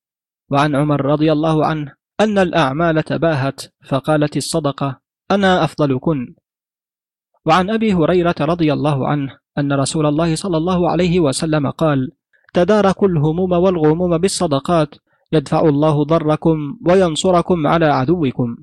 [0.50, 5.00] وعن عمر رضي الله عنه أن الأعمال تباهت فقالت الصدقة
[5.32, 6.36] أنا أفضلكن
[7.46, 12.12] وعن أبي هريرة رضي الله عنه أن رسول الله صلى الله عليه وسلم قال
[12.54, 14.96] تداركوا الهموم والغموم بالصدقات
[15.32, 18.56] يدفع الله ضركم وينصركم على عدوكم.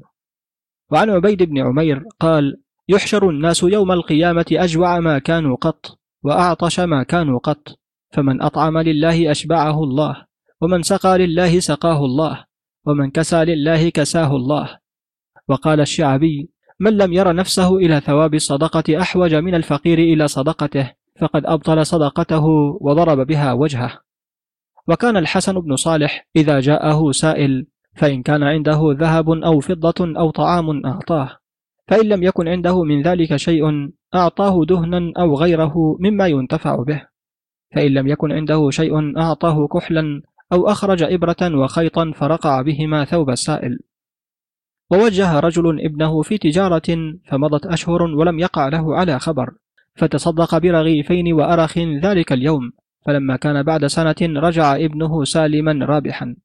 [0.93, 7.03] وعن عبيد بن عمير قال يحشر الناس يوم القيامة أجوع ما كانوا قط وأعطش ما
[7.03, 7.79] كانوا قط
[8.13, 10.26] فمن أطعم لله أشبعه الله.
[10.61, 12.45] ومن سقى لله سقاه الله
[12.87, 14.79] ومن كسى لله كساه الله.
[15.49, 21.47] وقال الشعبي من لم ير نفسه إلى ثواب الصدقة أحوج من الفقير إلى صدقته فقد
[21.47, 22.45] أبطل صدقته
[22.81, 24.01] وضرب بها وجهه.
[24.89, 27.67] وكان الحسن بن صالح إذا جاءه سائل
[27.97, 31.39] فإن كان عنده ذهب أو فضة أو طعام أعطاه
[31.89, 37.03] فإن لم يكن عنده من ذلك شيء أعطاه دهنا أو غيره مما ينتفع به
[37.75, 43.79] فإن لم يكن عنده شيء أعطاه كحلا أو أخرج إبرة وخيطا فرقع بهما ثوب السائل
[44.91, 49.55] ووجه رجل ابنه في تجارة فمضت أشهر ولم يقع له على خبر
[49.95, 52.73] فتصدق برغيفين وأرخ ذلك اليوم
[53.07, 56.37] فلما كان بعد سنة رجع ابنه سالما رابحا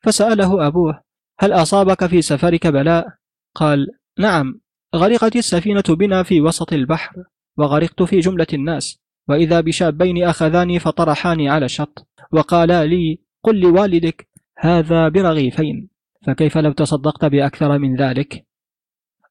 [0.00, 1.02] فسأله أبوه
[1.38, 3.06] هل أصابك في سفرك بلاء؟
[3.54, 3.86] قال
[4.18, 4.60] نعم
[4.94, 7.24] غرقت السفينة بنا في وسط البحر
[7.56, 15.08] وغرقت في جملة الناس وإذا بشابين أخذاني فطرحاني على الشط وقالا لي قل لوالدك هذا
[15.08, 15.88] برغيفين
[16.26, 18.46] فكيف لو تصدقت بأكثر من ذلك؟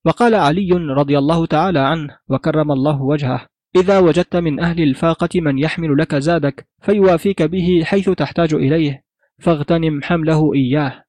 [0.06, 5.58] وقال علي رضي الله تعالى عنه وكرم الله وجهه إذا وجدت من أهل الفاقة من
[5.58, 9.04] يحمل لك زادك فيوافيك به حيث تحتاج إليه
[9.40, 11.04] فاغتنم حمله إياه.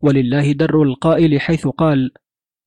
[0.00, 2.10] ولله در القائل حيث قال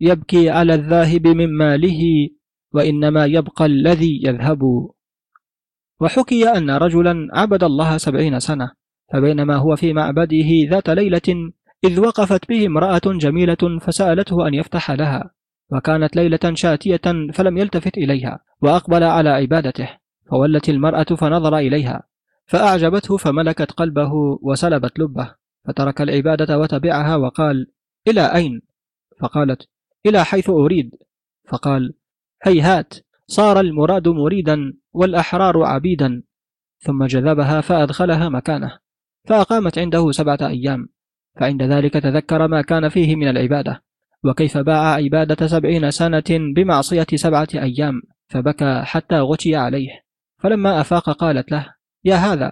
[0.02, 2.30] يبكي على الذاهب من ماله
[2.74, 4.62] وإنما يبقى الذي يذهب.
[6.00, 8.72] وحكي أن رجلا عبد الله سبعين سنة
[9.13, 11.52] فبينما هو في معبده ذات ليلة
[11.84, 15.32] إذ وقفت به امرأة جميلة فسألته أن يفتح لها
[15.72, 17.02] وكانت ليلة شاتية
[17.34, 19.89] فلم يلتفت إليها وأقبل على عبادته
[20.30, 22.04] فولت المرأة فنظر إليها
[22.46, 27.72] فأعجبته فملكت قلبه وسلبت لبه فترك العبادة وتبعها وقال
[28.08, 28.62] إلى أين؟
[29.20, 29.70] فقالت
[30.06, 30.96] إلى حيث أريد.
[31.50, 31.94] فقال
[32.44, 32.94] هيهات
[33.28, 36.24] صار المراد مريدا والأحرار عبيدا
[36.80, 38.80] ثم جذبها فأدخلها مكانه.
[39.28, 40.88] فأقامت عنده سبعة أيام
[41.40, 43.84] فعند ذلك تذكر ما كان فيه من العبادة
[44.24, 49.90] وكيف باع عبادة سبعين سنة بمعصية سبعة أيام فبكى حتى غشي عليه.
[50.38, 52.52] فلما أفاق قالت له يا هذا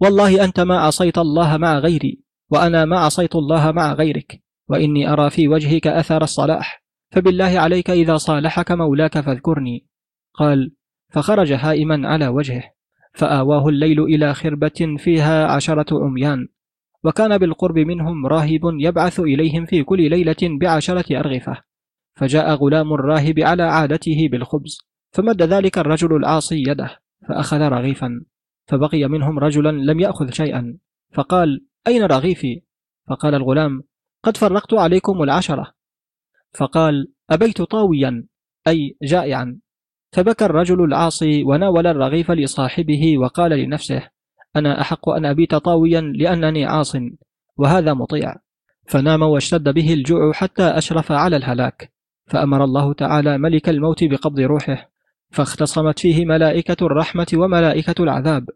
[0.00, 5.30] والله أنت ما عصيت الله مع غيري وأنا ما عصيت الله مع غيرك وإني أرى
[5.30, 9.86] في وجهك أثر الصلاح فبالله عليك إذا صالحك مولاك فاذكرني.
[10.34, 10.74] قال
[11.10, 12.72] فخرج هائما على وجهه.
[13.12, 16.48] فآواه الليل إلى خربة فيها عشرة عميان
[17.04, 21.56] وكان بالقرب منهم راهب يبعث إليهم في كل ليلة بعشرة أرغفة.
[22.14, 24.78] فجاء غلام الراهب على عادته بالخبز
[25.12, 28.24] فمد ذلك الرجل العاصي يده فأخذ رغيفا.
[28.66, 30.78] فبقي منهم رجلا لم يأخذ شيئا.
[31.12, 32.62] فقال أين رغيفي؟
[33.08, 33.82] فقال الغلام
[34.22, 35.72] قد فرقت عليكم العشرة.
[36.52, 38.26] فقال أبيت طاويا
[38.68, 39.60] أي جائعا.
[40.12, 44.08] فبكى الرجل العاصي وناول الرغيف لصاحبه وقال لنفسه
[44.56, 46.96] أنا أحق أن أبيت طاويا لأنني عاص
[47.56, 48.34] وهذا مطيع.
[48.88, 51.92] فنام واشتد به الجوع حتى أشرف على الهلاك.
[52.26, 54.90] فأمر الله تعالى ملك الموت بقبض روحه
[55.30, 58.48] فاختصمت فيه ملائكة الرحمة وملائكة العذاب.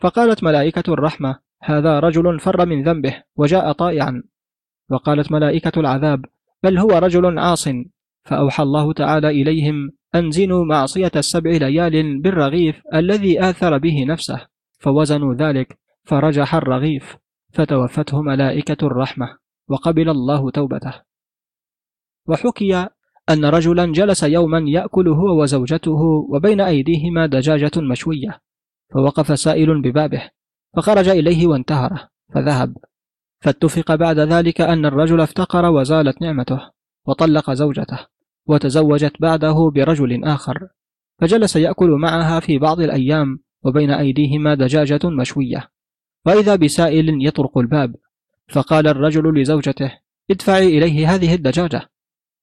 [0.00, 4.22] فقالت ملائكة الرحمة هذا رجل فر من ذنبه وجاء طائعا.
[4.90, 6.24] وقالت ملائكة العذاب
[6.62, 7.68] بل هو رجل عاص.
[8.24, 14.46] فأوحى الله تعالى إليهم أنزنوا معصية السبع ليال بالرغيف الذي آثر به نفسه
[14.78, 17.16] فوزنوا ذلك فرجح الرغيف
[17.52, 19.36] فتوفته ملائكة الرحمة
[19.68, 20.92] وقبل الله توبته.
[22.28, 22.88] وحكي
[23.30, 28.40] أن رجلا جلس يوما يأكل هو وزوجته وبين أيديهما دجاجة مشوية
[28.92, 30.30] فوقف سائل ببابه
[30.76, 32.76] فخرج إليه وانتهره فذهب.
[33.40, 36.70] فاتفق بعد ذلك أن الرجل افتقر وزالت نعمته
[37.06, 38.13] وطلق زوجته.
[38.46, 40.68] وتزوجت بعده برجل آخر
[41.20, 45.68] فجلس يأكل معها في بعض الأيام وبين أيديهما دجاجة مشوية.
[46.26, 47.96] وإذا بسائل يطرق الباب
[48.48, 49.98] فقال الرجل لزوجته
[50.30, 51.90] ادفعي إليه هذه الدجاجة.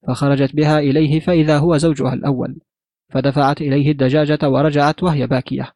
[0.08, 2.60] فخرجت بها إليه فإذا هو زوجها الأول
[3.10, 5.72] فدفعت إليه الدجاجة ورجعت وهي باكية.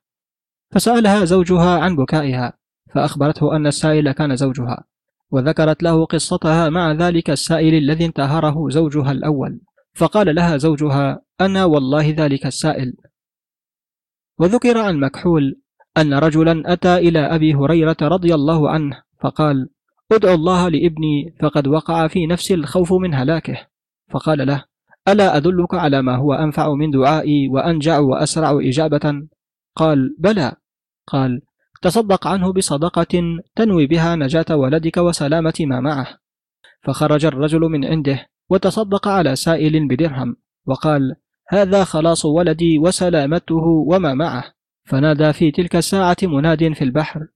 [0.70, 2.52] فسألها زوجها عن بكائها
[2.94, 4.84] فأخبرته أن السائل كان زوجها
[5.30, 9.60] وذكرت له قصتها مع ذلك السائل الذي انتهره زوجها الأول.
[9.96, 12.94] فقال لها زوجها أنا والله ذلك السائل.
[14.38, 15.60] وذكر عن مكحول
[15.96, 19.68] أن رجلا أتى إلى أبي هريرة رضي الله عنه فقال
[20.12, 23.66] ادعو الله لابني فقد وقع في نفسي الخوف من هلاكه.
[24.10, 24.64] فقال له
[25.08, 29.28] ألا أدلك على ما هو أنفع من دعائي وأنجع وأسرع إجابة؟
[29.76, 30.52] قال بلى.
[31.06, 31.42] قال
[31.82, 33.22] تصدق عنه بصدقة
[33.56, 36.18] تنوي بها نجاة ولدك وسلامة ما معه.
[36.82, 41.16] فخرج الرجل من عنده وتصدق على سائل بدرهم وقال
[41.48, 44.56] هذا خلاص ولدي وسلامته وما معه.
[44.84, 47.26] فنادى في تلك الساعة مناد في البحر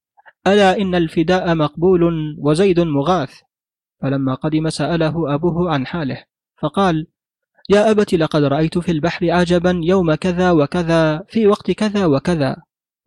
[0.46, 2.00] ألا إن الفداء مقبول
[2.38, 3.32] وزيد مغاث؟
[4.02, 6.24] فلما قدم سأله أبوه عن حاله
[6.62, 7.06] فقال
[7.70, 12.56] يا أبت لقد رأيت في البحر عجبا يوم كذا وكذا في وقت كذا وكذا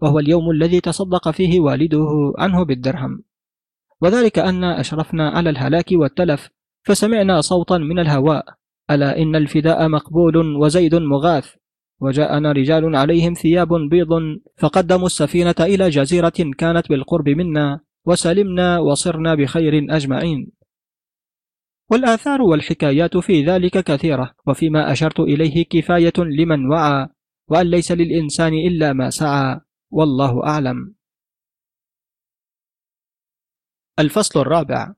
[0.01, 3.23] وهو اليوم الذي تصدق فيه والده عنه بالدرهم.
[4.01, 6.49] وذلك أن أشرفنا على الهلاك والتلف
[6.83, 8.45] فسمعنا صوتا من الهواء.
[8.91, 11.55] ألا إن الفداء مقبول وزيد مغاث.
[11.99, 14.09] وجاءنا رجال عليهم ثياب بيض
[14.57, 20.51] فقدموا السفينة إلى جزيرة كانت بالقرب منا وسلمنا وصرنا بخير أجمعين.
[21.91, 27.07] والآثار والحكايات في ذلك كثيرة وفيما أشرت إليه كفاية لمن وعى
[27.47, 29.59] وأن ليس للإنسان إلا ما سعى.
[29.91, 30.95] والله أعلم.
[33.99, 34.93] الفصل الرابع.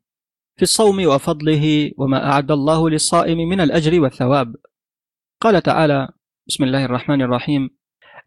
[0.58, 4.56] في الصوم وفضله وما أعد الله للصائم من الأجر والثواب.
[5.42, 6.10] قال تعالى
[6.48, 7.70] بسم الله الرحمن الرحيم.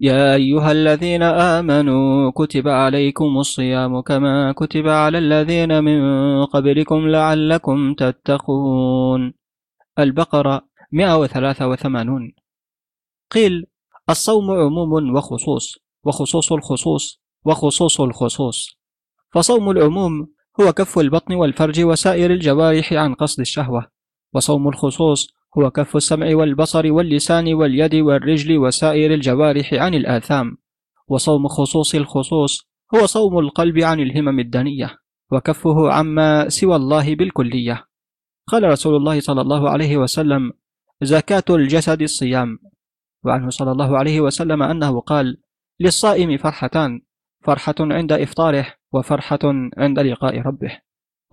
[0.00, 6.00] يا أيها الذين آمنوا كتب عليكم الصيام كما كتب على الذين من
[6.44, 9.34] قبلكم لعلكم تتقون.
[9.98, 12.32] البقرة 183
[13.30, 13.66] قيل
[14.10, 18.78] الصوم عموم وخصوص وخصوص الخصوص وخصوص الخصوص.
[19.32, 23.86] فصوم العموم هو كف البطن والفرج وسائر الجوارح عن قصد الشهوة
[24.34, 30.56] وصوم الخصوص هو كف السمع والبصر واللسان واليد والرجل وسائر الجوارح عن الآثام
[31.08, 34.98] وصوم خصوص الخصوص هو صوم القلب عن الهمم الدنية
[35.32, 37.84] وكفه عما سوى الله بالكلية.
[38.46, 40.52] قال رسول الله صلى الله عليه وسلم
[41.02, 42.58] زكاة الجسد الصيام.
[43.24, 45.36] وعنه صلى الله عليه وسلم أنه قال
[45.80, 47.00] للصائم فرحتان
[47.40, 49.38] فرحة عند إفطاره وفرحة
[49.76, 50.78] عند لقاء ربه.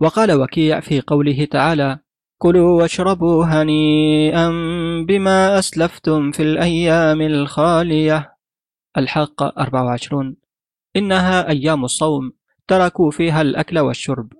[0.00, 1.98] وقال وكيع في قوله تعالى
[2.38, 4.48] كلوا واشربوا هنيئا
[5.08, 8.36] بما أسلفتم في الأيام الخالية
[8.96, 10.36] الحق 24
[10.96, 12.32] إنها أيام الصوم
[12.68, 14.32] تركوا فيها الأكل والشرب.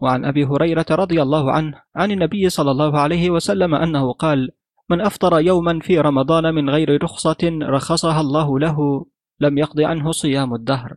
[0.00, 4.50] وعن أبي هريرة رضي الله عنه عن النبي صلى الله عليه وسلم أنه قال
[4.90, 9.06] من أفطر يوما في رمضان من غير رخصة رخصها الله له
[9.40, 10.96] لم يقض عنه صيام الدهر.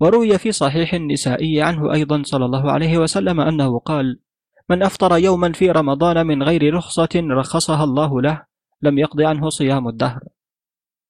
[0.00, 4.20] وروي في صحيح النسائي عنه أيضا صلى الله عليه وسلم أنه قال
[4.70, 8.42] من أفطر يوما في رمضان من غير رخصة رخصها الله له
[8.82, 10.20] لم يقض عنه صيام الدهر.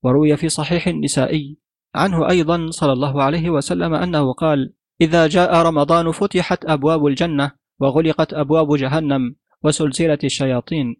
[0.02, 1.58] وروي في صحيح النسائي
[1.94, 8.34] عنه أيضا صلى الله عليه وسلم أنه قال إذا جاء رمضان فتحت أبواب الجنة وغلقت
[8.34, 10.96] أبواب جهنم وسلسلة الشياطين.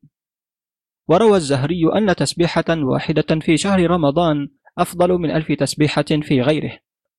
[1.09, 6.79] وروى الزهري أن تسبيحة واحدة في شهر رمضان أفضل من ألف تسبيحة في غيره.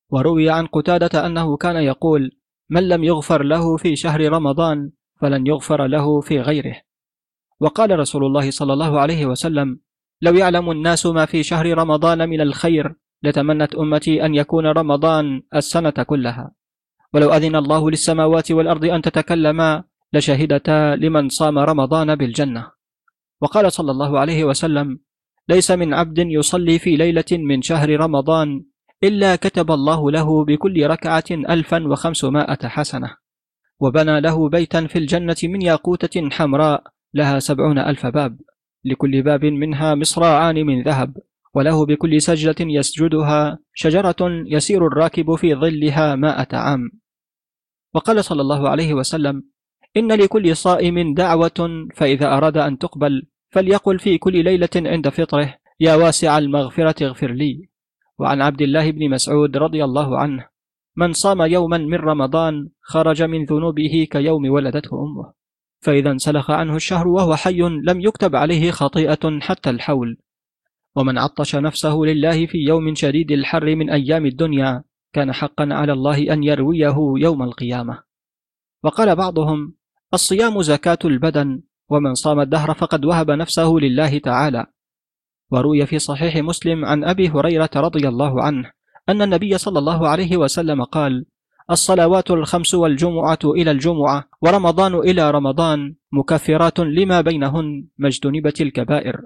[0.09, 2.31] وروي عن قتادة أنه كان يقول
[2.69, 4.91] من لم يغفر له في شهر رمضان
[5.21, 6.75] فلن يغفر له في غيره.
[7.59, 9.79] وقال رسول الله صلى الله عليه وسلم
[10.21, 15.89] لو يعلم الناس ما في شهر رمضان من الخير لتمنت أمتي أن يكون رمضان السنة
[15.89, 16.51] كلها.
[17.13, 22.71] ولو أذن الله للسماوات والأرض أن تتكلما لشهدتا لمن صام رمضان بالجنة.
[23.41, 24.99] وقال صلى الله عليه وسلم
[25.49, 28.63] ليس من عبد يصلي في ليلة من شهر رمضان
[29.03, 33.17] إلا كتب الله له بكل ركعة ألفا وخمسمائة حسنة
[33.79, 36.83] وبنى له بيتا في الجنة من ياقوتة حمراء
[37.13, 38.39] لها سبعون ألف باب
[38.85, 41.17] لكل باب منها مصراعان من ذهب
[41.53, 44.15] وله بكل سجدة يسجدها شجرة
[44.47, 46.91] يسير الراكب في ظلها مائة عام.
[47.93, 49.43] وقال صلى الله عليه وسلم
[49.97, 55.95] إن لكل صائم دعوة فإذا أراد أن تقبل فليقل في كل ليلة عند فطره يا
[55.95, 57.69] واسع المغفرة اغفر لي.
[58.19, 60.49] وعن عبد الله بن مسعود رضي الله عنه
[60.95, 65.33] من صام يوما من رمضان خرج من ذنوبه كيوم ولدته أمه
[65.79, 70.17] فإذا انسلخ عنه الشهر وهو حي لم يكتب عليه خطيئة حتى الحول.
[70.95, 74.83] ومن عطش نفسه لله في يوم شديد الحر من أيام الدنيا
[75.13, 78.03] كان حقا على الله أن يرويه يوم القيامة.
[78.83, 79.75] وقال بعضهم
[80.13, 84.65] الصيام زكاة البدن ومن صام الدهر فقد وهب نفسه لله تعالى.
[85.51, 88.71] وروي في صحيح مسلم عن أبي هريرة رضي الله عنه
[89.09, 91.25] أن النبي صلى الله عليه وسلم قال
[91.71, 99.21] الصلوات الخمس والجمعة إلى الجمعة ورمضان إلى رمضان مكفرات لما بينهن ما اجتنبت الكبائر.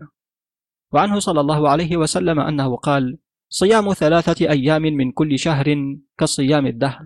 [0.94, 3.18] وعنه صلى الله عليه وسلم أنه قال
[3.50, 7.06] صيام ثلاثة أيام من كل شهر كصيام الدهر.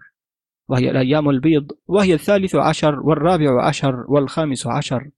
[0.68, 5.10] وهي الأيام البيض وهي الثالث عشر والرابع عشر والخامس عشر.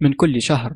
[0.00, 0.72] من كل شهر.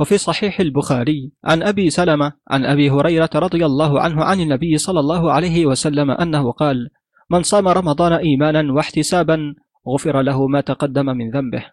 [0.00, 5.00] وفي صحيح البخاري عن أبي سلمة عن أبي هريرة رضي الله عنه عن النبي صلى
[5.00, 6.88] الله عليه وسلم أنه قال
[7.30, 9.54] من صام رمضان إيمانا واحتسابا
[9.88, 11.64] غفر له ما تقدم من ذنبه.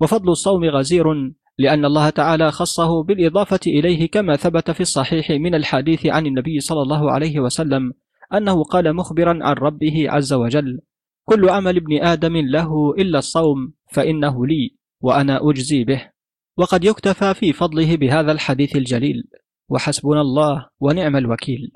[0.00, 6.06] وفضل الصوم غزير لأن الله تعالى خصه بالإضافة إليه كما ثبت في الصحيح من الحديث
[6.06, 7.92] عن النبي صلى الله عليه وسلم
[8.34, 10.80] أنه قال مخبرا عن ربه عز وجل
[11.24, 14.77] كل عمل ابن آدم له إلا الصوم فإنه لي.
[15.00, 16.10] وأنا أجزي به.
[16.56, 19.28] وقد يكتفى في فضله بهذا الحديث الجليل.
[19.68, 21.72] وحسبنا الله ونعم الوكيل.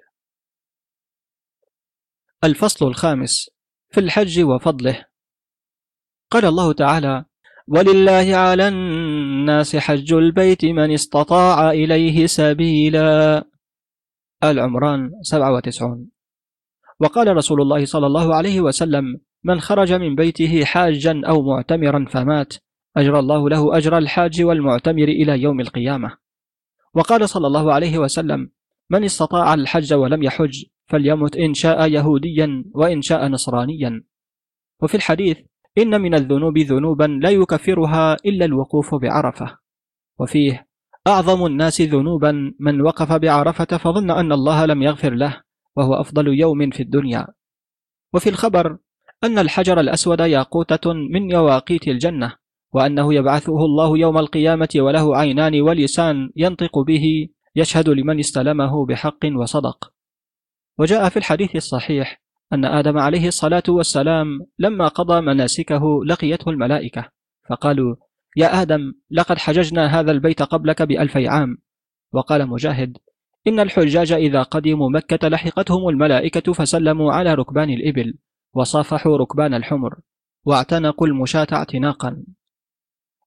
[2.45, 3.51] الفصل الخامس
[3.91, 5.05] في الحج وفضله.
[6.31, 7.25] قال الله تعالى
[7.69, 13.45] ولله على الناس حج البيت من استطاع إليه سبيلا.
[14.45, 16.11] العمران 97
[17.01, 19.05] وقال رسول الله صلى الله عليه وسلم
[19.45, 22.55] من خرج من بيته حاجا أو معتمرا فمات.
[22.97, 26.17] أجرى الله له أجر الحاج والمعتمر إلى يوم القيامة.
[26.95, 28.51] وقال صلى الله عليه وسلم
[28.91, 34.05] من استطاع الحج ولم يحج فليمت إن شاء يهوديا وإن شاء نصرانيا.
[34.83, 35.39] وفي الحديث
[35.79, 39.59] إن من الذنوب ذنوبا لا يكفرها إلا الوقوف بعرفة.
[40.19, 40.67] وفيه
[41.07, 45.43] أعظم الناس ذنوبا من وقف بعرفة فظن أن الله لم يغفر له
[45.77, 47.27] وهو أفضل يوم في الدنيا.
[48.13, 48.79] وفي الخبر
[49.25, 52.42] أن الحجر الأسود ياقوتة من يواقيت الجنة.
[52.73, 59.93] وأنه يبعثه الله يوم القيامة وله عينان ولسان ينطق به يشهد لمن استلمه بحق وصدق.
[60.79, 64.27] وجاء في الحديث الصحيح أن آدم عليه الصلاة والسلام
[64.59, 67.09] لما قضى مناسكه لقيته الملائكة
[67.49, 67.97] فقالوا
[68.37, 71.59] يا آدم لقد حججنا هذا البيت قبلك بألفي عام.
[72.13, 72.99] وقال مجاهد
[73.47, 78.15] إن الحجاج إذا قدموا مكة لحقتهم الملائكة فسلموا على ركبان الإبل
[78.55, 79.99] وصافحوا ركبان الحمر
[80.45, 82.25] واعتنقوا المشاة اعتناقا.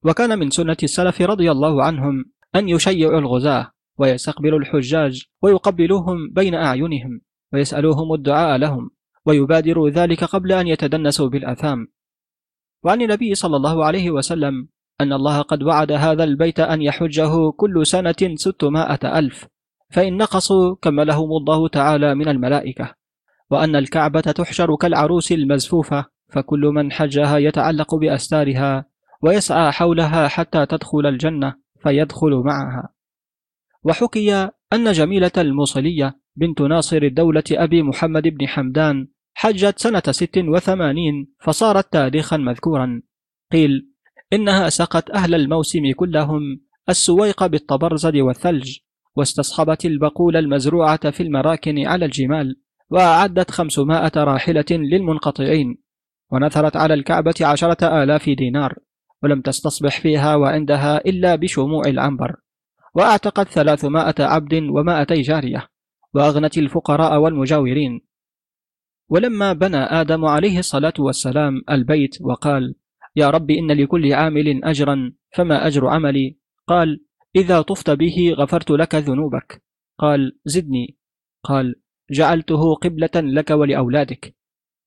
[0.05, 2.25] وكان من سنة السلف رضي الله عنهم
[2.55, 7.21] أن يشيعوا الغزاة ويستقبلوا الحجاج ويقبلوهم بين أعينهم
[7.53, 8.89] ويسألوهم الدعاء لهم
[9.25, 11.87] ويبادروا ذلك قبل أن يتدنسوا بالأثام.
[12.83, 14.67] وعن النبي صلى الله عليه وسلم
[15.01, 19.47] أن الله قد وعد هذا البيت أن يحجه كل سنة ستمائة ألف
[19.89, 22.95] فإن نقصوا كملهم الله تعالى من الملائكة.
[23.51, 28.85] وأن الكعبة تحشر كالعروس المزفوفة فكل من حجها يتعلق بأستارها
[29.21, 32.89] ويسعى حولها حتى تدخل الجنة فيدخل معها.
[33.83, 41.27] وحكي أن جميلة الموصلية بنت ناصر الدولة أبي محمد بن حمدان حجت سنة ست وثمانين
[41.39, 43.01] فصارت تاريخا مذكورا.
[43.51, 43.91] قيل
[44.33, 46.41] إنها سقت أهل الموسم كلهم
[46.89, 48.77] السويق بالطبرزد والثلج
[49.15, 52.55] واستصحبت البقول المزروعة في المراكن على الجمال
[52.89, 55.77] وأعدت خمسمائة راحلة للمنقطعين
[56.31, 58.75] ونثرت على الكعبة عشرة آلاف دينار.
[59.25, 62.35] ولم تستصبح فيها وعندها إلا بشموع العنبر
[62.95, 65.67] وأعتقت ثلاثمائة عبد ومائتي جارية
[66.13, 68.01] وأغنت الفقراء والمجاورين.
[69.09, 72.75] ولما بنى آدم عليه الصلاة والسلام البيت وقال
[73.15, 77.05] يا رب إن لكل عامل أجرا فما أجر عملي؟ قال
[77.35, 79.63] إذا طفت به غفرت لك ذنوبك.
[79.97, 80.97] قال زدني.
[81.43, 81.75] قال
[82.11, 84.35] جعلته قبلة لك ولأولادك.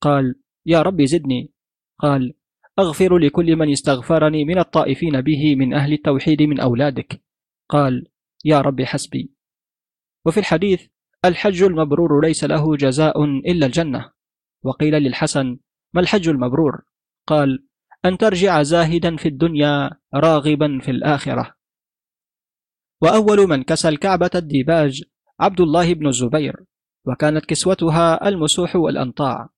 [0.01, 0.35] قال
[0.67, 1.53] يا رب زدني.
[1.99, 2.35] قال
[2.79, 7.23] أغفر لكل من استغفرني من الطائفين به من أهل التوحيد من أولادك.
[7.69, 8.07] قال
[8.45, 9.33] يا رب حسبي.
[10.27, 10.87] وفي الحديث
[11.25, 14.13] الحج المبرور ليس له جزاء إلا الجنة.
[14.65, 15.59] وقيل للحسن
[15.95, 16.83] ما الحج المبرور؟
[17.27, 17.67] قال
[18.05, 21.55] أن ترجع زاهدا في الدنيا راغبا في الآخرة.
[23.03, 25.03] وأول من كسى الكعبة الديباج
[25.41, 26.65] عبد الله بن الزبير
[27.07, 29.49] وكانت كسوتها المسوح والأنطاع.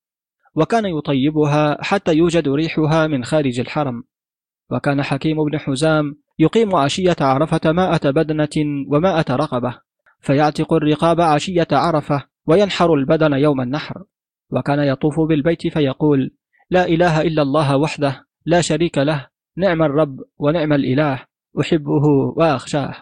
[0.55, 4.05] وكان يطيبها حتى يوجد ريحها من خارج الحرم.
[4.71, 9.81] وكان حكيم بن حزام يقيم عشية عرفة مائة بدنة ومائة رقبة
[10.21, 14.05] فيعتق الرقاب عشية عرفة وينحر البدن يوم النحر.
[14.51, 16.35] وكان يطوف بالبيت فيقول
[16.71, 19.27] لا إله إلا الله وحده لا شريك له
[19.57, 21.25] نعم الرب ونعم الإله
[21.61, 22.95] أحبه وأخشاه.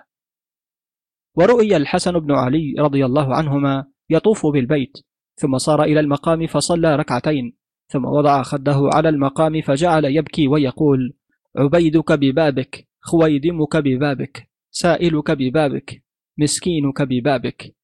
[1.35, 5.08] ورؤي الحسن بن علي رضي الله عنهما يطوف بالبيت
[5.41, 7.57] ثم صار إلى المقام فصلى ركعتين
[7.89, 11.15] ثم وضع خده على المقام فجعل يبكي ويقول
[11.57, 16.09] عبيدك ببابك خويدمك ببابك سائلك ببابك
[16.39, 17.75] مسكينك ببابك.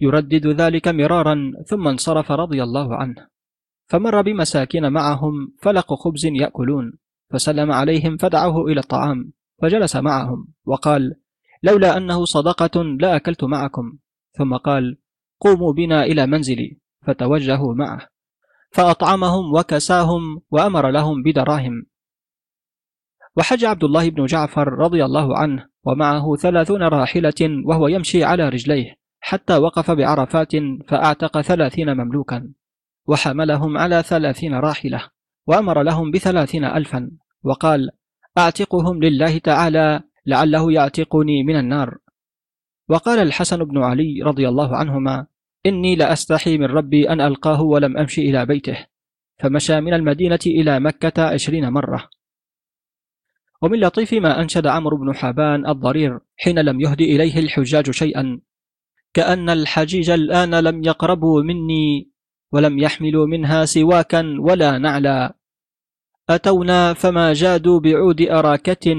[0.00, 3.28] يردد ذلك مرارا ثم انصرف رضي الله عنه.
[3.86, 6.92] فمر بمساكين معهم فلق خبز يأكلون
[7.32, 9.32] فسلم عليهم فدعوه إلى الطعام
[9.62, 11.14] فجلس معهم وقال
[11.62, 13.98] لولا أنه صدقة لأكلت معكم.
[14.38, 14.98] ثم قال
[15.40, 16.78] قوموا بنا إلى منزلي.
[17.06, 18.08] فتوجهوا معه.
[18.72, 21.86] فأطعمهم وكساهم وأمر لهم بدراهم.
[23.36, 28.94] وحج عبد الله بن جعفر رضي الله عنه ومعه ثلاثون راحلة وهو يمشي على رجليه
[29.20, 30.52] حتى وقف بعرفات
[30.88, 32.52] فأعتق ثلاثين مملوكا.
[33.06, 35.10] وحملهم على ثلاثين راحلة
[35.46, 37.10] وأمر لهم بثلاثين ألفا.
[37.44, 37.90] وقال
[38.38, 41.98] أعتقهم لله تعالى لعله يعتقني من النار.
[42.88, 45.26] وقال الحسن بن علي رضي الله عنهما
[45.66, 48.86] إني لأستحي من ربي أن ألقاه ولم أمشي إلى بيته.
[49.38, 52.08] فمشى من المدينة إلى مكة عشرين مرة.
[53.62, 58.40] ومن لطيف ما أنشد عمرو بن حبان الضرير حين لم يهد إليه الحجاج شيئا
[59.14, 62.10] كأن الحجيج الآن لم يقربوا مني
[62.52, 65.36] ولم يحملوا منها سواكا ولا نعلا.
[66.30, 68.96] أتونا فما جادوا بعود أراكة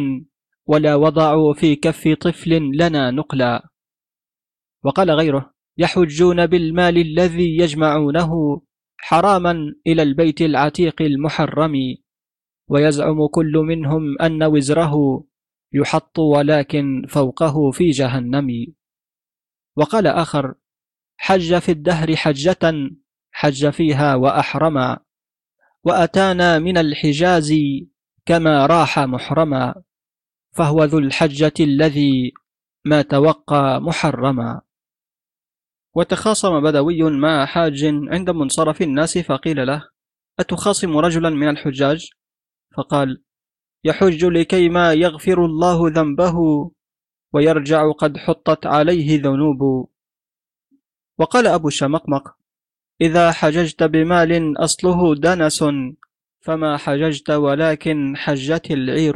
[0.67, 3.69] ولا وضعوا في كف طفل لنا نقلا.
[4.83, 8.61] وقال غيره يحجون بالمال الذي يجمعونه
[8.97, 11.73] حراما إلى البيت العتيق المحرم.
[12.67, 15.23] ويزعم كل منهم أن وزره
[15.73, 18.73] يحط ولكن فوقه في جهنم.
[19.75, 20.53] وقال آخر
[21.17, 22.89] حج في الدهر حجة
[23.31, 24.97] حج فيها وأحرما.
[25.83, 27.53] وأتانا من الحجاز
[28.25, 29.75] كما راح محرما.
[30.55, 32.33] فهو ذو الحجة الذي
[32.85, 34.64] ما توقى محرما.
[35.95, 39.89] وتخاصم بدوي مع حاج عند منصرف الناس فقيل له
[40.39, 42.09] أتخاصم رجلا من الحجاج؟
[42.77, 43.23] فقال
[43.83, 46.35] يحج لكي ما يغفر الله ذنبه
[47.33, 49.89] ويرجع قد حطت عليه ذنوب
[51.19, 52.35] وقال أبو الشمقمق
[53.01, 55.63] إذا حججت بمال أصله دنس
[56.41, 59.15] فما حججت ولكن حجت العير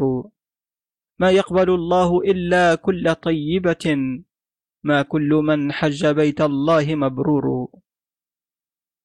[1.20, 3.96] ما يقبل الله إلا كل طيبة
[4.84, 7.68] ما كل من حج بيت الله مبرور.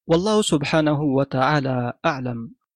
[0.07, 2.55] والله سبحانه وتعالى أعلم.